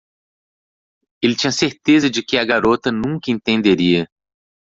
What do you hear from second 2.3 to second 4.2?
a garota nunca entenderia.